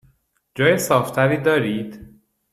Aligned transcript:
جای 0.55 0.77
صاف 0.77 1.11
تری 1.11 1.37
دارید؟ 1.37 2.21